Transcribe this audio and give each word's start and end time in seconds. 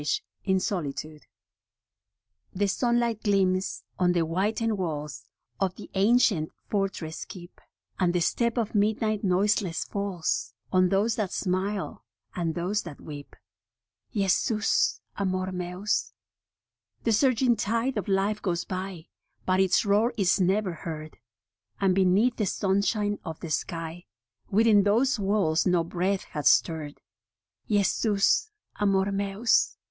* 0.01 0.03
HE 0.03 0.57
sunlight 0.57 1.05
gleams 3.23 3.83
on 3.99 4.13
the 4.13 4.21
whitened 4.25 4.75
walls 4.79 5.25
Of 5.59 5.75
the 5.75 5.91
ancient 5.93 6.51
fortress 6.67 7.23
keep, 7.23 7.61
And 7.99 8.11
the 8.11 8.19
step 8.19 8.57
of 8.57 8.73
midnight 8.73 9.23
noiseless 9.23 9.83
falls 9.83 10.55
On 10.73 10.89
those 10.89 11.17
that 11.17 11.31
smile 11.31 12.03
and 12.35 12.55
those 12.55 12.81
that 12.81 12.99
weep. 12.99 13.35
Jesus 14.11 15.01
Amor 15.19 15.51
Meus. 15.51 16.13
The 17.03 17.11
surging 17.11 17.55
tide 17.55 17.95
of 17.95 18.07
life 18.07 18.41
goes 18.41 18.63
by, 18.65 19.05
But 19.45 19.59
its 19.59 19.85
roar 19.85 20.15
is 20.17 20.41
never 20.41 20.73
heard; 20.73 21.19
And 21.79 21.93
beneath 21.93 22.37
the 22.37 22.47
sunshine 22.47 23.19
of 23.23 23.39
the 23.41 23.51
sky 23.51 24.07
Within 24.49 24.81
those 24.81 25.19
walls 25.19 25.67
no 25.67 25.83
breath 25.83 26.23
hath 26.23 26.47
stirred. 26.47 26.99
Jesus 27.69 28.49
Amor 28.79 29.11
Meus. 29.11 29.77